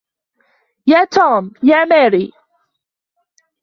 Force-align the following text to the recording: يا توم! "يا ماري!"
يا 0.87 1.03
توم! 1.05 1.51
"يا 1.63 1.85
ماري!" 1.85 2.31